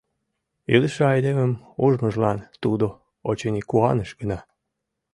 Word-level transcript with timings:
Илыше 0.73 1.03
айдемым 1.13 1.53
ужмыжлан 1.83 2.39
тудо, 2.63 2.87
очыни, 3.29 3.61
куаныш 3.69 4.11
гына. 4.19 4.39